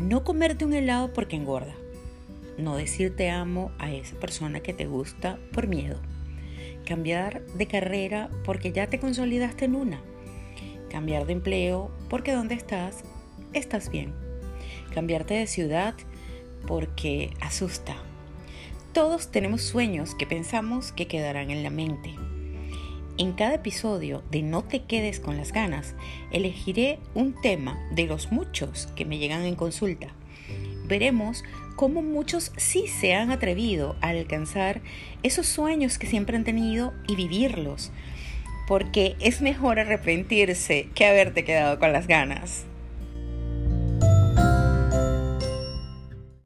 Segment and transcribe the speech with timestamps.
[0.00, 1.74] No comerte un helado porque engorda.
[2.56, 6.00] No decir te amo a esa persona que te gusta por miedo.
[6.86, 10.00] Cambiar de carrera porque ya te consolidaste en una.
[10.90, 13.04] Cambiar de empleo porque donde estás
[13.52, 14.14] estás bien.
[14.94, 15.94] Cambiarte de ciudad
[16.66, 17.94] porque asusta.
[18.94, 22.14] Todos tenemos sueños que pensamos que quedarán en la mente.
[23.20, 25.94] En cada episodio de No te quedes con las ganas,
[26.32, 30.08] elegiré un tema de los muchos que me llegan en consulta.
[30.86, 31.44] Veremos
[31.76, 34.80] cómo muchos sí se han atrevido a alcanzar
[35.22, 37.92] esos sueños que siempre han tenido y vivirlos,
[38.66, 42.64] porque es mejor arrepentirse que haberte quedado con las ganas.